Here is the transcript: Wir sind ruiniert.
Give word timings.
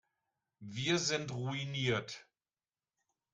Wir 0.65 0.97
sind 0.97 1.29
ruiniert. 1.31 2.25